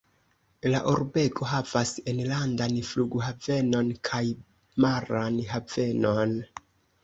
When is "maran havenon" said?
4.89-6.39